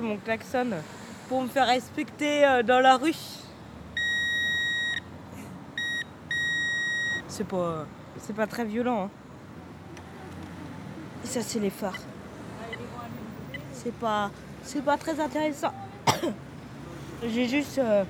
[0.00, 0.70] mon klaxon
[1.28, 3.14] pour me faire respecter euh, dans la rue.
[7.28, 7.86] C'est pas,
[8.20, 9.04] c'est pas très violent.
[9.04, 9.10] Hein.
[11.24, 11.98] Ça, c'est les phares.
[13.72, 14.30] C'est pas,
[14.84, 15.72] pas très intéressant.
[17.26, 18.04] J'ai juste euh,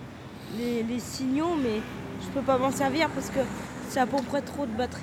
[0.57, 1.81] les, signaux, mais
[2.21, 3.41] je peux pas m'en servir parce que
[4.07, 5.03] peu près trop de batterie.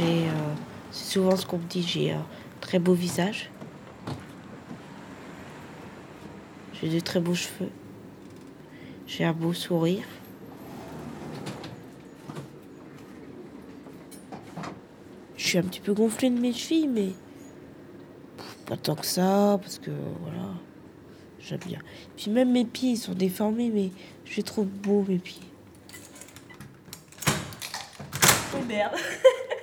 [0.00, 0.54] Euh,
[0.90, 2.24] c'est souvent ce qu'on me dit, j'ai un
[2.60, 3.50] très beau visage.
[6.74, 7.70] J'ai de très beaux cheveux.
[9.06, 10.04] J'ai un beau sourire.
[15.36, 17.12] Je suis un petit peu gonflée de mes chevilles, mais
[18.66, 20.48] pas tant que ça, parce que voilà,
[21.40, 21.78] j'aime bien.
[22.16, 23.90] Puis même mes pieds, ils sont déformés, mais
[24.24, 25.42] je les trouve beaux, mes pieds.
[28.54, 28.96] Oh merde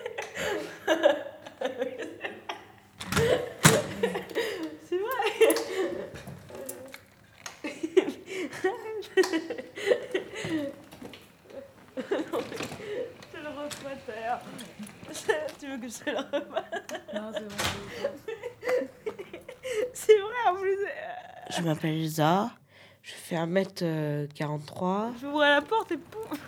[4.87, 5.29] C'est vrai
[12.31, 12.39] Non,
[13.33, 14.39] je le refasse terre.
[15.59, 16.81] Tu veux que je te le refasse
[17.13, 17.55] Non, c'est bon.
[19.93, 20.77] C'est vrai en plus.
[21.49, 22.51] Je m'appelle Elsa.
[23.01, 25.19] Je fais 1m43.
[25.19, 26.39] J'ouvre la porte et pouf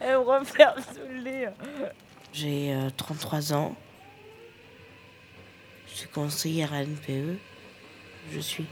[0.00, 1.48] Elle me referme sous le nez.
[2.36, 3.74] J'ai euh, 33 ans.
[5.88, 7.38] Je suis conseillère à NPE.
[8.30, 8.66] Je suis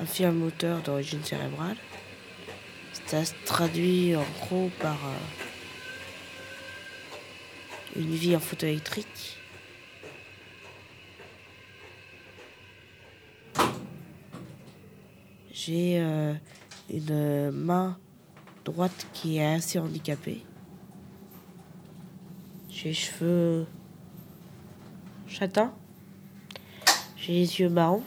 [0.00, 1.76] infirme moteur d'origine cérébrale.
[3.06, 5.16] Ça se traduit en gros par euh,
[7.96, 9.36] une vie en fauteuil électrique.
[15.50, 16.34] J'ai euh,
[16.88, 17.98] une main
[18.64, 20.44] droite qui est assez handicapée.
[22.92, 23.66] Cheveux
[25.26, 25.72] châtains.
[27.16, 28.02] J'ai les yeux marrons.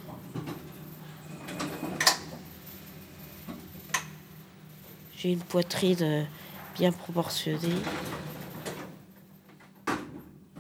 [5.18, 6.28] J'ai une poitrine
[6.76, 7.82] bien proportionnée.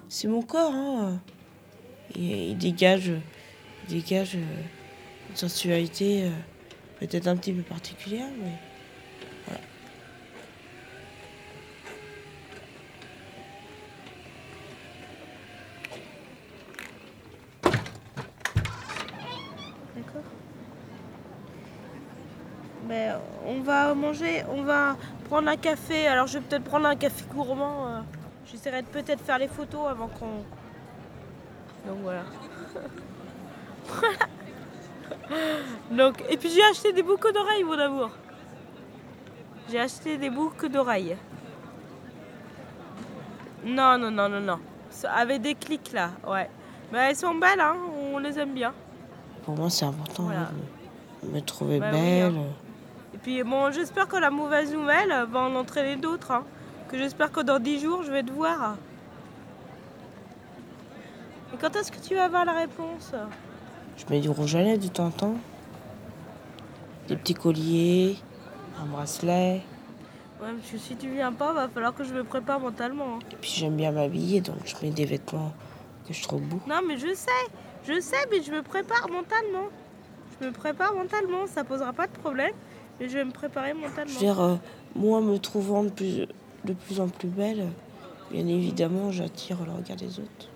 [0.08, 1.20] C'est mon corps, hein.
[2.16, 3.12] Il, il dégage,
[3.88, 6.30] il dégage une sensualité euh,
[7.00, 8.52] peut-être un petit peu particulière, mais
[22.88, 23.12] Mais
[23.46, 24.98] on va manger, on va
[25.30, 26.08] prendre un café.
[26.08, 27.88] Alors je vais peut-être prendre un café gourmand.
[27.88, 28.02] euh.
[28.46, 30.44] J'essaierai de peut-être faire les photos avant qu'on.
[31.88, 32.24] Donc voilà.
[35.92, 38.10] Donc, et puis j'ai acheté des boucles d'oreilles, mon amour.
[39.70, 41.16] J'ai acheté des boucles d'oreilles.
[43.64, 44.60] Non, non, non, non, non.
[45.16, 46.50] Avec des clics là, ouais.
[46.92, 47.78] Mais elles sont belles, hein.
[48.14, 48.74] On les aime bien.
[49.44, 50.50] Pour moi, c'est important Voilà.
[51.24, 52.36] de me trouver Bah oui, belle.
[52.38, 52.46] hein.
[53.14, 56.32] Et puis bon, j'espère que la mauvaise nouvelle va en entraîner d'autres.
[56.32, 56.44] hein.
[56.90, 58.76] Que j'espère que dans 10 jours, je vais te voir.
[61.54, 63.12] Et quand est-ce que tu vas avoir la réponse?
[63.98, 65.36] Je mets du rouge à lèvres de temps en temps.
[67.08, 68.18] Des petits colliers,
[68.82, 69.62] un bracelet.
[70.42, 73.20] Ouais, parce que si tu viens pas, va falloir que je me prépare mentalement.
[73.32, 75.52] Et puis j'aime bien m'habiller, donc je mets des vêtements
[76.08, 76.62] que je trouve beaux.
[76.68, 77.30] Non, mais je sais,
[77.88, 79.70] je sais, mais je me prépare mentalement.
[80.40, 82.54] Je me prépare mentalement, ça posera pas de problème,
[83.00, 84.08] mais je vais me préparer mentalement.
[84.08, 84.56] Je veux dire, euh,
[84.96, 86.28] moi me trouvant de plus,
[86.66, 87.68] de plus en plus belle,
[88.32, 90.50] bien évidemment, j'attire le regard des autres.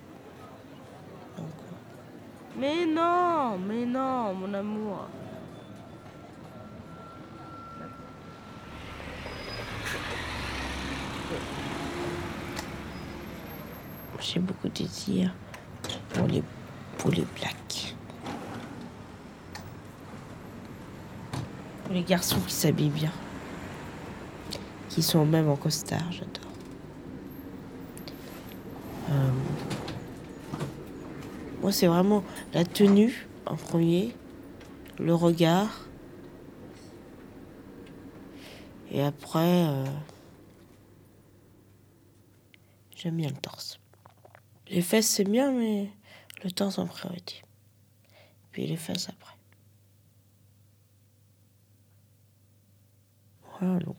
[1.37, 2.59] Donc, euh.
[2.59, 5.05] Mais non, mais non, mon amour.
[14.21, 15.31] J'ai beaucoup de désir
[16.09, 16.41] pour les,
[17.11, 17.25] les.
[21.83, 23.11] Pour les garçons qui s'habillent bien.
[24.89, 26.51] Qui sont même en costard, j'adore.
[29.11, 29.31] Euh,
[31.61, 32.23] moi, c'est vraiment
[32.53, 34.15] la tenue en premier,
[34.99, 35.87] le regard.
[38.91, 39.85] Et après, euh,
[42.95, 43.79] j'aime bien le torse.
[44.69, 45.89] Les fesses, c'est bien, mais
[46.45, 47.43] le temps en priorité,
[48.51, 49.35] puis les fesses après.
[53.59, 53.97] Voilà, donc.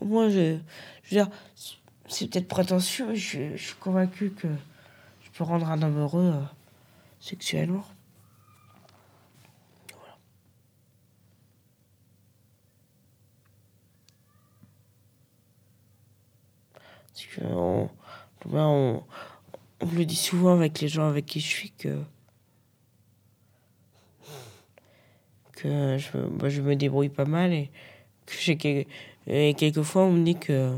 [0.00, 0.58] Au moins, je,
[1.02, 1.30] je veux dire,
[2.06, 4.48] c'est peut-être prétentieux, je, je suis convaincu que
[5.20, 6.42] je peux rendre un homme heureux euh,
[7.18, 7.84] sexuellement.
[9.92, 10.16] Voilà.
[17.08, 19.02] Parce que on,
[19.82, 22.02] on me le dit souvent avec les gens avec qui je suis que
[25.56, 27.70] que je, me débrouille pas mal et
[28.26, 28.86] que j'ai
[29.54, 30.76] quelquefois on me dit que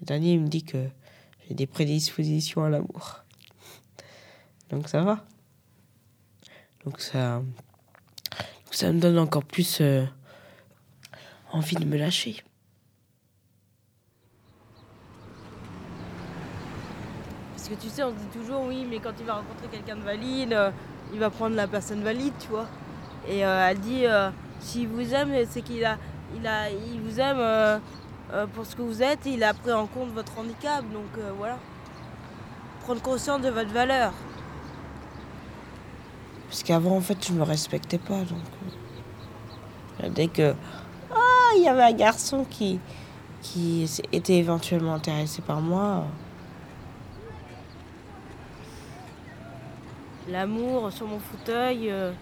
[0.00, 0.88] le dernier me dit que
[1.46, 3.22] j'ai des prédispositions à l'amour.
[4.70, 5.24] Donc ça va.
[6.84, 7.42] Donc ça
[8.70, 10.04] ça me donne encore plus euh,
[11.52, 12.42] envie de me lâcher
[17.62, 19.94] Parce que tu sais, on se dit toujours, oui, mais quand il va rencontrer quelqu'un
[19.94, 20.72] de valide, euh,
[21.12, 22.66] il va prendre la personne valide, tu vois.
[23.28, 25.96] Et euh, elle dit, euh, s'il vous aime, c'est qu'il a,
[26.34, 27.80] il a, il vous aime
[28.52, 30.82] pour ce que vous êtes, et il a pris en compte votre handicap.
[30.92, 31.06] Donc
[31.38, 31.56] voilà.
[32.80, 34.12] Prendre conscience de votre valeur.
[36.48, 38.22] Parce qu'avant, en fait, je me respectais pas.
[40.00, 40.52] Donc, dès que,
[41.12, 42.80] ah, il y avait un garçon qui,
[43.40, 46.06] qui était éventuellement intéressé par moi.
[50.28, 51.90] L'amour sur mon fauteuil.
[51.90, 52.12] Euh.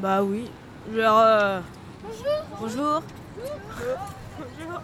[0.00, 0.50] Bah oui.
[0.94, 1.18] Genre.
[1.18, 1.60] Euh,
[2.02, 2.22] bonjour.
[2.60, 3.02] Bonjour.
[4.40, 4.80] Bonjour.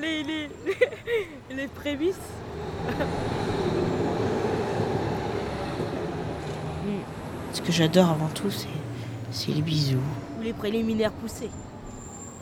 [0.00, 0.50] les, les,
[1.50, 2.16] les prémices.
[7.52, 9.98] Ce que j'adore avant tout, c'est les bisous.
[10.38, 11.50] Ou les préliminaires poussés.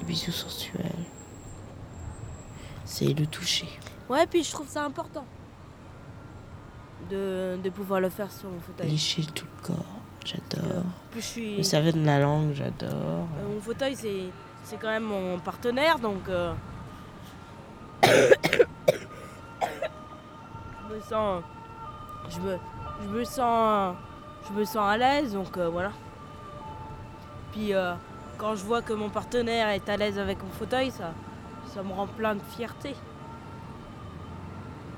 [0.01, 0.91] Les bisous sensuels.
[2.85, 3.69] C'est le toucher.
[4.09, 5.25] Ouais, puis je trouve ça important
[7.11, 8.91] de, de pouvoir le faire sur mon fauteuil.
[8.91, 9.85] Lécher tout le corps,
[10.25, 10.83] j'adore.
[11.11, 11.57] Plus je suis...
[11.59, 12.91] Le saveur de la langue, j'adore.
[12.93, 14.25] Euh, mon fauteuil, c'est,
[14.65, 16.53] c'est quand même mon partenaire, donc euh,
[18.05, 18.65] je
[20.95, 21.43] me sens,
[22.31, 22.59] je me,
[23.03, 23.97] je me sens,
[24.49, 25.93] je me sens à l'aise, donc euh, voilà.
[27.53, 27.73] Puis
[28.37, 31.13] quand je vois que mon partenaire est à l'aise avec mon fauteuil, ça,
[31.75, 32.95] ça me rend plein de fierté.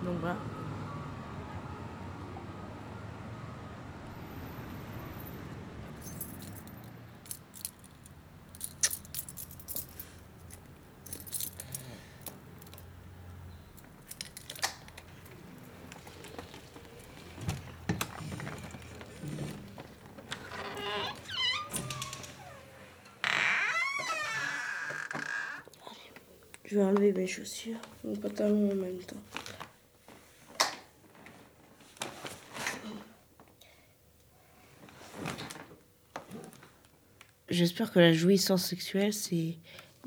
[0.05, 0.37] Donc voilà.
[26.64, 29.40] Je vais enlever mes chaussures, mon pantalon en même temps.
[37.61, 39.59] J'espère que la jouissance sexuelle, c'est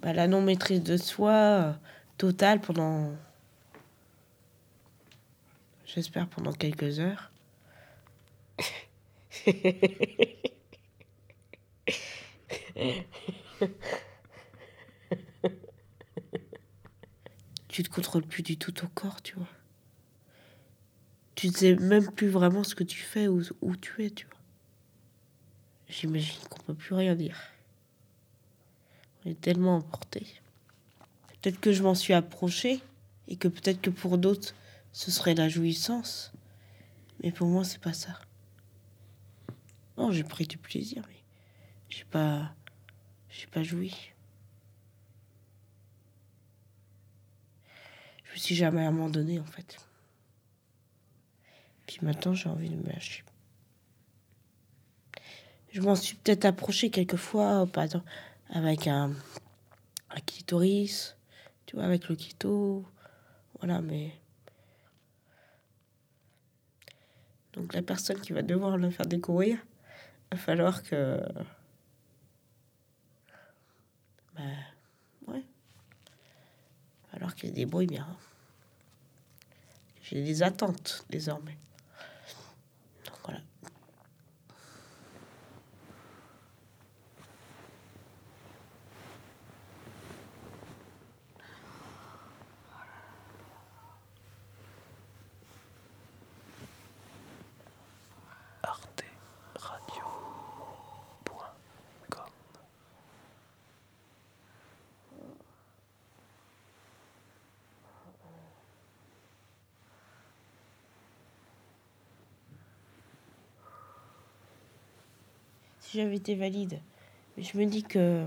[0.01, 1.71] bah, la non-maîtrise de soi euh,
[2.17, 3.11] totale pendant.
[5.85, 7.31] J'espère pendant quelques heures.
[17.67, 19.45] tu te contrôles plus du tout ton corps, tu vois.
[21.35, 24.25] Tu ne sais même plus vraiment ce que tu fais ou où tu es, tu
[24.25, 24.42] vois.
[25.93, 27.37] J'imagine qu'on peut plus rien dire.
[29.23, 30.25] On est tellement emporté.
[31.27, 32.81] Peut-être que je m'en suis approché
[33.27, 34.55] et que peut-être que pour d'autres
[34.91, 36.33] ce serait la jouissance,
[37.21, 38.19] mais pour moi c'est pas ça.
[39.97, 41.21] Non, j'ai pris du plaisir, mais
[41.89, 42.55] j'ai pas,
[43.29, 43.95] j'ai pas joui.
[48.23, 49.77] Je me suis jamais abandonné en fait.
[51.85, 53.23] Puis maintenant j'ai envie de me lâcher.
[55.73, 58.05] Je m'en suis peut-être approché quelquefois, par exemple,
[58.51, 59.11] avec un,
[60.11, 60.19] un
[61.65, 62.85] tu vois, avec le clito.
[63.57, 64.11] Voilà, mais.
[67.53, 69.57] Donc la personne qui va devoir le faire découvrir,
[70.31, 71.19] va falloir que.
[74.35, 74.43] Bah,
[75.27, 75.39] ouais.
[75.39, 78.07] Il va falloir qu'il débrouille bien.
[80.03, 81.57] J'ai des attentes désormais.
[115.93, 116.79] J'avais été valide.
[117.37, 118.25] Mais je me dis que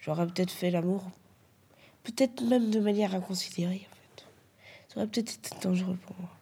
[0.00, 1.02] j'aurais peut-être fait l'amour,
[2.04, 4.26] peut-être même de manière inconsidérée en fait.
[4.88, 6.35] Ça aurait peut-être été dangereux pour moi.